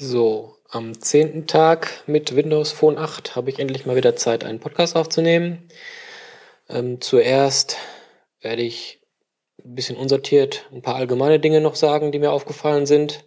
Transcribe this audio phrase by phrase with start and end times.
[0.00, 4.60] So, am zehnten Tag mit Windows Phone 8 habe ich endlich mal wieder Zeit, einen
[4.60, 5.68] Podcast aufzunehmen.
[6.68, 7.78] Ähm, zuerst
[8.40, 9.00] werde ich
[9.64, 13.24] ein bisschen unsortiert ein paar allgemeine Dinge noch sagen, die mir aufgefallen sind.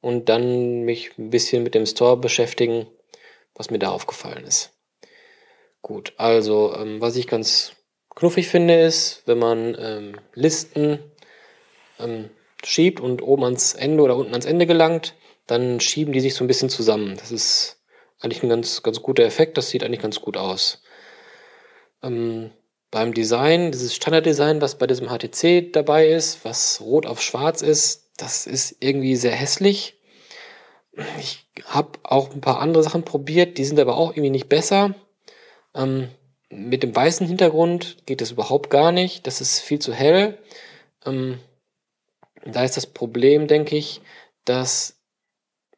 [0.00, 2.88] Und dann mich ein bisschen mit dem Store beschäftigen,
[3.54, 4.72] was mir da aufgefallen ist.
[5.80, 7.74] Gut, also ähm, was ich ganz
[8.16, 10.98] knuffig finde, ist, wenn man ähm, Listen
[12.00, 12.30] ähm,
[12.64, 15.14] schiebt und oben ans Ende oder unten ans Ende gelangt,
[15.50, 17.16] dann schieben die sich so ein bisschen zusammen.
[17.16, 17.80] Das ist
[18.20, 19.56] eigentlich ein ganz, ganz guter Effekt.
[19.58, 20.82] Das sieht eigentlich ganz gut aus.
[22.02, 22.50] Ähm,
[22.90, 28.10] beim Design, dieses Standarddesign, was bei diesem HTC dabei ist, was rot auf schwarz ist,
[28.16, 29.96] das ist irgendwie sehr hässlich.
[31.18, 34.94] Ich habe auch ein paar andere Sachen probiert, die sind aber auch irgendwie nicht besser.
[35.74, 36.08] Ähm,
[36.48, 39.26] mit dem weißen Hintergrund geht das überhaupt gar nicht.
[39.26, 40.38] Das ist viel zu hell.
[41.06, 41.38] Ähm,
[42.44, 44.00] da ist das Problem, denke ich,
[44.44, 44.99] dass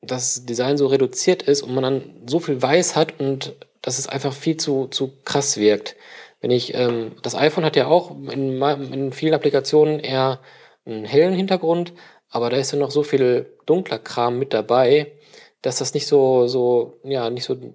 [0.02, 4.08] das Design so reduziert ist und man dann so viel Weiß hat und dass es
[4.08, 5.96] einfach viel zu, zu krass wirkt.
[6.40, 10.40] Wenn ich, ähm, das iPhone hat ja auch in, in vielen Applikationen eher
[10.84, 11.92] einen hellen Hintergrund,
[12.28, 15.12] aber da ist ja noch so viel dunkler Kram mit dabei,
[15.62, 17.72] dass das nicht so, so, ja, nicht so, mh,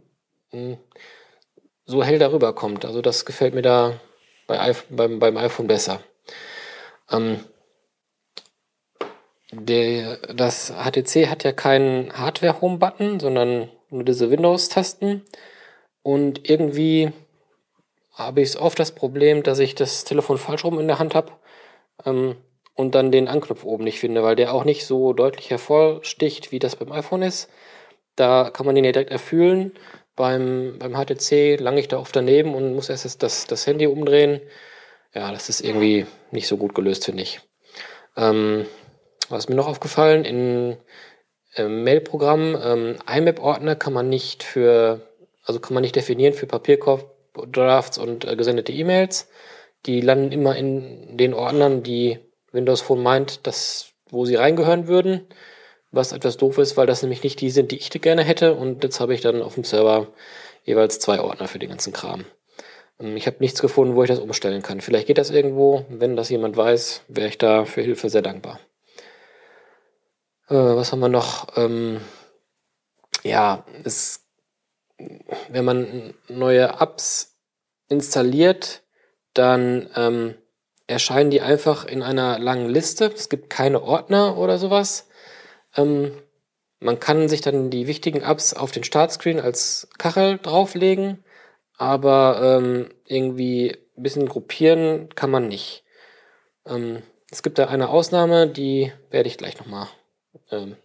[0.51, 0.77] hm,
[1.85, 2.83] so hell darüber kommt.
[2.83, 3.99] Also das gefällt mir da
[4.47, 6.01] bei, beim, beim iPhone besser.
[7.09, 7.39] Ähm,
[9.65, 15.23] der, das HTC hat ja keinen Hardware-Home-Button, sondern nur diese Windows-Tasten.
[16.03, 17.11] Und irgendwie
[18.13, 21.31] habe ich oft das Problem, dass ich das Telefon falsch rum in der Hand habe
[22.05, 22.35] ähm,
[22.75, 26.59] und dann den Anknopf oben nicht finde, weil der auch nicht so deutlich hervorsticht, wie
[26.59, 27.49] das beim iPhone ist.
[28.15, 29.73] Da kann man den ja direkt erfüllen.
[30.15, 34.41] Beim, beim HTC lange ich da oft daneben und muss erst das, das Handy umdrehen.
[35.13, 37.39] Ja, das ist irgendwie nicht so gut gelöst, finde ich.
[38.15, 38.65] Ähm,
[39.29, 40.25] was mir noch aufgefallen?
[40.25, 40.77] In
[41.55, 45.01] ähm, Mail-Programm, ähm, IMAP-Ordner kann man nicht für,
[45.43, 49.29] also kann man nicht definieren für Papierkorb-Drafts und äh, gesendete E-Mails.
[49.85, 52.19] Die landen immer in den Ordnern, die
[52.51, 55.27] Windows Phone meint, dass, wo sie reingehören würden.
[55.91, 58.55] Was etwas doof ist, weil das nämlich nicht die sind, die ich gerne hätte.
[58.55, 60.07] Und jetzt habe ich dann auf dem Server
[60.63, 62.25] jeweils zwei Ordner für den ganzen Kram.
[62.99, 64.81] Ähm, ich habe nichts gefunden, wo ich das umstellen kann.
[64.81, 65.85] Vielleicht geht das irgendwo.
[65.89, 68.59] Wenn das jemand weiß, wäre ich da für Hilfe sehr dankbar.
[70.49, 71.57] Äh, was haben wir noch?
[71.57, 71.99] Ähm,
[73.23, 74.25] ja, es,
[75.49, 77.37] wenn man neue Apps
[77.89, 78.83] installiert,
[79.33, 80.35] dann ähm,
[80.87, 83.05] erscheinen die einfach in einer langen Liste.
[83.13, 85.07] Es gibt keine Ordner oder sowas.
[85.75, 86.11] Ähm,
[86.79, 91.23] man kann sich dann die wichtigen Apps auf den Startscreen als Kachel drauflegen,
[91.77, 95.83] aber ähm, irgendwie ein bisschen gruppieren kann man nicht.
[96.65, 99.87] Ähm, es gibt da eine Ausnahme, die werde ich gleich nochmal
[100.51, 100.75] ähm,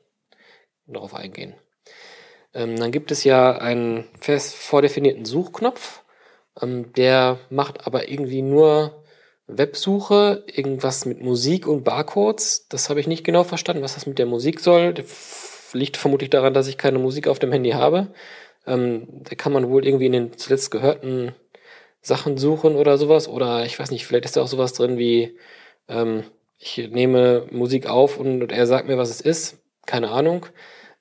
[0.87, 1.55] darauf eingehen.
[2.55, 6.03] Ähm, dann gibt es ja einen fest vordefinierten Suchknopf,
[6.61, 9.03] ähm, der macht aber irgendwie nur
[9.47, 12.67] Websuche, irgendwas mit Musik und Barcodes.
[12.69, 14.95] Das habe ich nicht genau verstanden, was das mit der Musik soll.
[14.95, 18.13] Das liegt vermutlich daran, dass ich keine Musik auf dem Handy habe.
[18.67, 21.35] Ähm, da kann man wohl irgendwie in den zuletzt gehörten
[22.01, 23.29] Sachen suchen oder sowas.
[23.29, 25.37] Oder ich weiß nicht, vielleicht ist da auch sowas drin wie
[25.89, 26.25] ähm,
[26.65, 29.59] ich nehme Musik auf und er sagt mir, was es ist.
[29.85, 30.47] Keine Ahnung.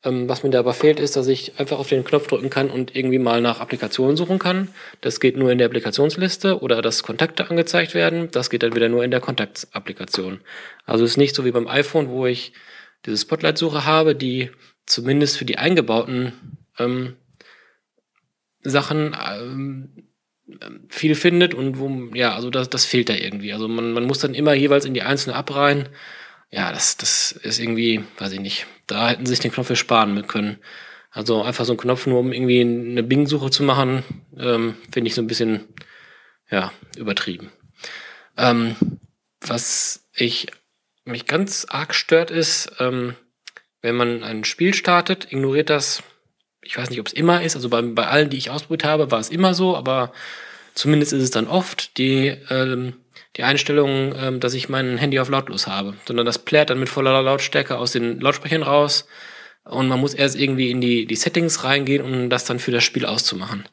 [0.03, 2.71] Ähm, was mir da aber fehlt, ist, dass ich einfach auf den Knopf drücken kann
[2.71, 4.69] und irgendwie mal nach Applikationen suchen kann.
[5.01, 8.29] Das geht nur in der Applikationsliste oder dass Kontakte angezeigt werden.
[8.31, 10.41] Das geht dann wieder nur in der Kontaktsapplikation.
[10.85, 12.53] Also es ist nicht so wie beim iPhone, wo ich
[13.05, 14.49] diese Spotlight-Suche habe, die
[14.87, 17.17] zumindest für die eingebauten ähm,
[18.63, 20.10] Sachen ähm,
[20.89, 23.53] viel findet und wo, ja, also das, das fehlt da irgendwie.
[23.53, 25.89] Also man, man muss dann immer jeweils in die einzelne App rein.
[26.49, 28.67] Ja, das, das ist irgendwie, weiß ich nicht.
[28.87, 30.57] Da hätten sie sich den Knopf sparen mit können.
[31.11, 34.03] Also einfach so ein Knopf nur, um irgendwie eine Bing-Suche zu machen,
[34.37, 35.65] ähm, finde ich so ein bisschen,
[36.49, 37.51] ja, übertrieben.
[38.37, 38.75] Ähm,
[39.41, 40.47] was ich
[41.03, 43.15] mich ganz arg stört ist, ähm,
[43.81, 46.03] wenn man ein Spiel startet, ignoriert das
[46.63, 49.11] ich weiß nicht, ob es immer ist, also bei, bei allen, die ich ausprobiert habe,
[49.11, 50.11] war es immer so, aber
[50.73, 52.93] zumindest ist es dann oft die, ähm,
[53.37, 56.89] die Einstellung, ähm, dass ich mein Handy auf lautlos habe, sondern das plärt dann mit
[56.89, 59.07] voller Lautstärke aus den Lautsprechern raus
[59.63, 62.83] und man muss erst irgendwie in die, die Settings reingehen, um das dann für das
[62.83, 63.65] Spiel auszumachen.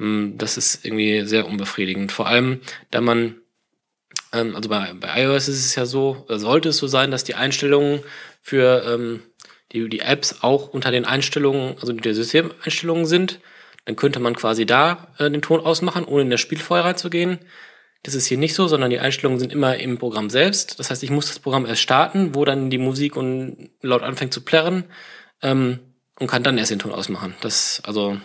[0.00, 2.12] Ähm, das ist irgendwie sehr unbefriedigend.
[2.12, 2.60] Vor allem,
[2.90, 3.36] da man,
[4.32, 7.34] ähm, also bei, bei iOS ist es ja so, sollte es so sein, dass die
[7.34, 8.00] Einstellungen
[8.40, 9.22] für ähm,
[9.72, 13.40] die, die Apps auch unter den Einstellungen, also die Systemeinstellungen sind.
[13.84, 17.38] Dann könnte man quasi da äh, den Ton ausmachen, ohne in das Spiel vorher reinzugehen.
[18.04, 20.78] Das ist hier nicht so, sondern die Einstellungen sind immer im Programm selbst.
[20.78, 24.32] Das heißt, ich muss das Programm erst starten, wo dann die Musik und laut anfängt
[24.32, 24.84] zu plärren.
[25.40, 25.80] Ähm,
[26.18, 27.34] und kann dann erst den Ton ausmachen.
[27.40, 28.20] Das, also,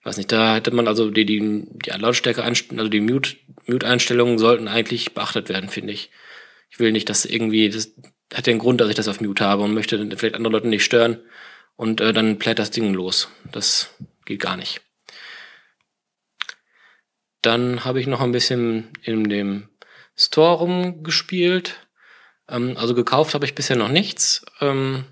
[0.00, 4.38] ich weiß nicht, da hätte man also die, die, die Lautstärke, also die Mute, Mute-Einstellungen
[4.38, 6.10] sollten eigentlich beachtet werden, finde ich.
[6.70, 7.94] Ich will nicht, dass irgendwie, das
[8.34, 10.84] hat den Grund, dass ich das auf Mute habe und möchte vielleicht andere Leute nicht
[10.84, 11.20] stören
[11.76, 13.28] und äh, dann plärt das Ding los.
[13.50, 13.90] Das
[14.24, 14.80] geht gar nicht.
[17.42, 19.68] Dann habe ich noch ein bisschen in dem
[20.16, 21.76] Store rumgespielt.
[22.48, 24.44] Ähm, also gekauft habe ich bisher noch nichts.
[24.60, 25.04] Ähm,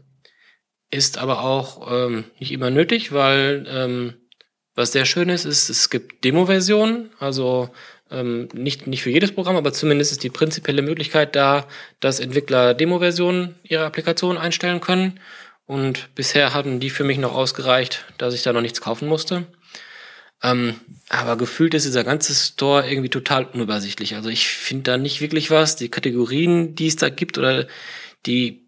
[0.91, 4.15] ist aber auch ähm, nicht immer nötig, weil ähm,
[4.75, 7.71] was sehr schön ist, ist, es gibt Demo-Versionen, also
[8.13, 11.67] ähm, nicht, nicht für jedes Programm, aber zumindest ist die prinzipielle Möglichkeit da,
[12.01, 15.19] dass Entwickler Demo-Versionen ihrer Applikation einstellen können.
[15.67, 19.47] Und bisher hatten die für mich noch ausgereicht, dass ich da noch nichts kaufen musste.
[20.43, 20.75] Ähm,
[21.09, 24.17] aber gefühlt ist dieser ganze Store irgendwie total unübersichtlich.
[24.17, 25.77] Also ich finde da nicht wirklich was.
[25.77, 27.67] Die Kategorien, die es da gibt oder
[28.27, 28.67] die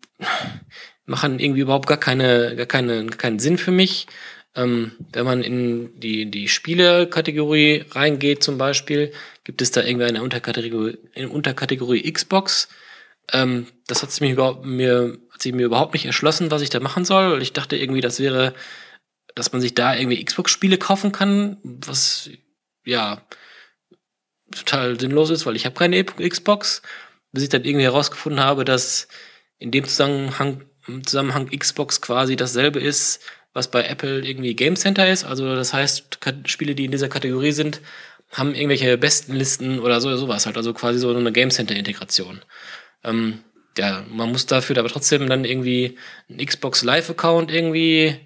[1.06, 4.06] machen irgendwie überhaupt gar keine, gar keine, keinen Sinn für mich.
[4.56, 9.12] Ähm, wenn man in die, die Spiele-Kategorie reingeht zum Beispiel,
[9.42, 12.68] gibt es da irgendwie eine Unterkategorie, eine Unterkategorie Xbox.
[13.32, 17.42] Ähm, das hat sich mir überhaupt, mir, überhaupt nicht erschlossen, was ich da machen soll.
[17.42, 18.54] Ich dachte irgendwie, das wäre,
[19.34, 22.30] dass man sich da irgendwie Xbox-Spiele kaufen kann, was
[22.84, 23.22] ja
[24.54, 26.82] total sinnlos ist, weil ich habe keine Xbox.
[27.32, 29.08] Bis ich dann irgendwie herausgefunden habe, dass
[29.58, 30.64] in dem Zusammenhang,
[31.04, 33.20] Zusammenhang Xbox quasi dasselbe ist,
[33.54, 35.24] was bei Apple irgendwie Game Center ist.
[35.24, 37.80] Also das heißt, Spiele, die in dieser Kategorie sind,
[38.32, 40.56] haben irgendwelche besten Listen oder so sowas halt.
[40.56, 42.42] Also quasi so eine Game Center Integration.
[43.04, 43.38] Ähm,
[43.78, 45.96] ja, man muss dafür aber trotzdem dann irgendwie
[46.28, 48.16] einen Xbox Live Account irgendwie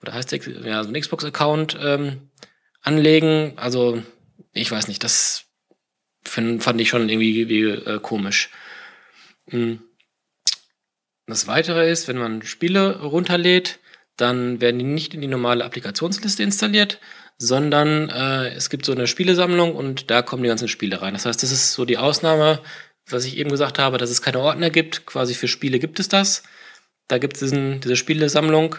[0.00, 2.30] oder heißt der, ja so einen Xbox Account ähm,
[2.80, 3.54] anlegen.
[3.56, 4.02] Also
[4.52, 5.46] ich weiß nicht, das
[6.24, 8.50] find, fand ich schon irgendwie wie, äh, komisch.
[9.46, 9.82] Mhm.
[11.26, 13.79] Das Weitere ist, wenn man Spiele runterlädt,
[14.20, 16.98] dann werden die nicht in die normale Applikationsliste installiert,
[17.38, 21.14] sondern äh, es gibt so eine Spielesammlung und da kommen die ganzen Spiele rein.
[21.14, 22.60] Das heißt, das ist so die Ausnahme,
[23.08, 25.06] was ich eben gesagt habe, dass es keine Ordner gibt.
[25.06, 26.42] Quasi für Spiele gibt es das.
[27.08, 28.76] Da gibt es diesen, diese Spielesammlung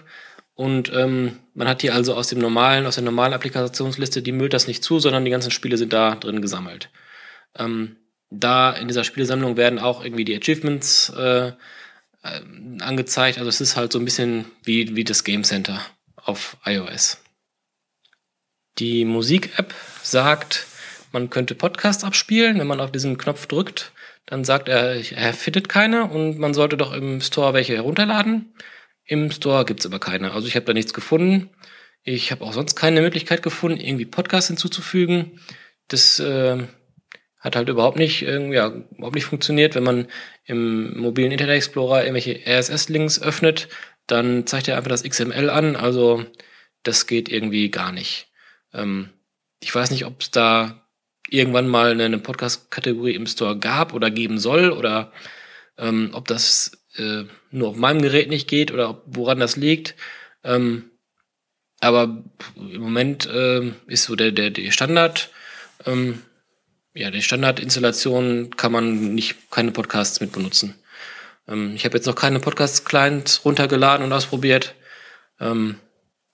[0.54, 4.54] und ähm, man hat hier also aus dem normalen, aus der normalen Applikationsliste, die müllt
[4.54, 6.90] das nicht zu, sondern die ganzen Spiele sind da drin gesammelt.
[7.58, 7.98] Ähm,
[8.30, 11.54] da in dieser Spielesammlung werden auch irgendwie die Achievements äh,
[12.22, 13.38] angezeigt.
[13.38, 15.82] Also es ist halt so ein bisschen wie, wie das Game Center
[16.16, 17.22] auf iOS.
[18.78, 20.68] Die Musik-App sagt,
[21.12, 22.60] man könnte Podcasts abspielen.
[22.60, 23.92] Wenn man auf diesen Knopf drückt,
[24.26, 28.54] dann sagt er, er findet keine und man sollte doch im Store welche herunterladen.
[29.04, 30.32] Im Store gibt's aber keine.
[30.32, 31.50] Also ich habe da nichts gefunden.
[32.04, 35.40] Ich habe auch sonst keine Möglichkeit gefunden, irgendwie Podcasts hinzuzufügen.
[35.88, 36.66] Das äh,
[37.42, 39.76] hat halt überhaupt nicht, äh, ja, überhaupt nicht funktioniert.
[39.76, 40.08] Wenn man
[40.46, 43.68] im mobilen Internet Explorer irgendwelche RSS-Links öffnet,
[44.08, 45.76] dann zeigt er einfach das XML an.
[45.76, 46.26] Also
[46.84, 48.28] das geht irgendwie gar nicht.
[48.74, 49.10] Ähm,
[49.60, 50.88] ich weiß nicht, ob es da
[51.30, 55.12] irgendwann mal eine Podcast-Kategorie im Store gab oder geben soll oder
[55.78, 59.96] ähm, ob das äh, nur auf meinem Gerät nicht geht oder ob, woran das liegt.
[60.44, 60.92] Ähm,
[61.80, 62.24] aber
[62.56, 65.32] im Moment äh, ist so der, der, der Standard,
[65.86, 66.22] ähm,
[66.94, 70.76] ja, die Standardinstallation kann man nicht keine Podcasts mit benutzen.
[71.48, 74.76] Ähm, ich habe jetzt noch keine Podcast-Clients runtergeladen und ausprobiert.
[75.40, 75.78] Ähm,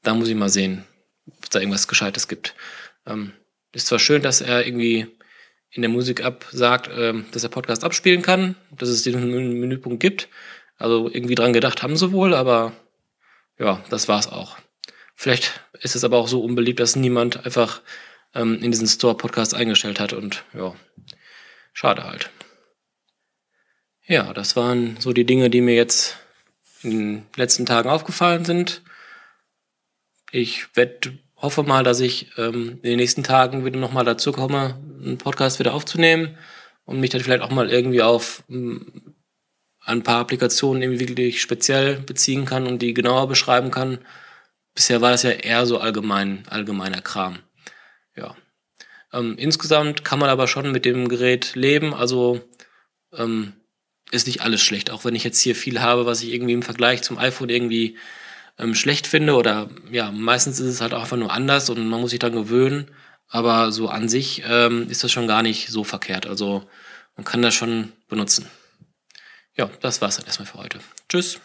[0.03, 0.85] da muss ich mal sehen,
[1.27, 2.55] ob es da irgendwas Gescheites gibt.
[3.05, 3.33] Ähm,
[3.73, 5.07] ist zwar schön, dass er irgendwie
[5.69, 9.29] in der Musik-App sagt, ähm, dass er Podcast abspielen kann, dass es diesen
[9.59, 10.29] Menüpunkt gibt.
[10.77, 12.73] Also irgendwie dran gedacht haben sie wohl, aber
[13.59, 14.57] ja, das war's auch.
[15.15, 17.81] Vielleicht ist es aber auch so unbeliebt, dass niemand einfach
[18.33, 20.75] ähm, in diesen Store-Podcast eingestellt hat und ja,
[21.73, 22.29] schade halt.
[24.05, 26.17] Ja, das waren so die Dinge, die mir jetzt
[26.81, 28.81] in den letzten Tagen aufgefallen sind.
[30.31, 34.77] Ich werde hoffe mal, dass ich ähm, in den nächsten Tagen wieder nochmal dazu komme,
[35.03, 36.37] einen Podcast wieder aufzunehmen
[36.85, 39.15] und mich dann vielleicht auch mal irgendwie auf ähm,
[39.81, 43.99] ein paar Applikationen irgendwie wirklich speziell beziehen kann und die genauer beschreiben kann.
[44.73, 47.39] Bisher war das ja eher so allgemein, allgemeiner Kram.
[48.17, 48.35] Ja.
[49.13, 52.41] Ähm, insgesamt kann man aber schon mit dem Gerät leben, also
[53.13, 53.53] ähm,
[54.11, 56.63] ist nicht alles schlecht, auch wenn ich jetzt hier viel habe, was ich irgendwie im
[56.63, 57.97] Vergleich zum iPhone irgendwie
[58.57, 62.01] ähm, schlecht finde oder ja, meistens ist es halt auch einfach nur anders und man
[62.01, 62.91] muss sich dann gewöhnen,
[63.29, 66.63] aber so an sich ähm, ist das schon gar nicht so verkehrt, also
[67.15, 68.47] man kann das schon benutzen.
[69.55, 70.79] Ja, das war's dann erstmal für heute.
[71.09, 71.39] Tschüss.